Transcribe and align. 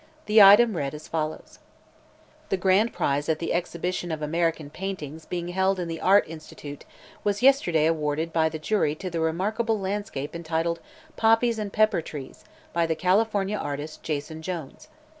The 0.25 0.41
item 0.41 0.75
read 0.75 0.95
as 0.95 1.07
follows: 1.07 1.59
"The 2.49 2.57
Grand 2.57 2.91
Prize 2.91 3.29
at 3.29 3.37
the 3.37 3.53
exhibition 3.53 4.11
of 4.11 4.23
American 4.23 4.71
paintings 4.71 5.27
being 5.27 5.49
held 5.49 5.79
in 5.79 5.87
the 5.87 6.01
Art 6.01 6.25
Institute 6.27 6.85
was 7.23 7.43
yesterday 7.43 7.85
awarded 7.85 8.33
by 8.33 8.49
the 8.49 8.57
jury 8.57 8.95
to 8.95 9.11
the 9.11 9.19
remarkable 9.19 9.79
landscape 9.79 10.35
entitled 10.35 10.79
'Poppies 11.17 11.59
and 11.59 11.71
Pepper 11.71 12.01
Trees' 12.01 12.43
by 12.73 12.87
the 12.87 12.95
California 12.95 13.57
artist, 13.59 14.01
Jason 14.01 14.41
Jones. 14.41 14.87